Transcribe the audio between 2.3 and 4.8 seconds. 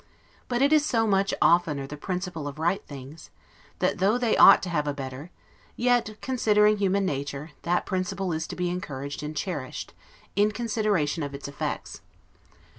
of right things, that though they ought to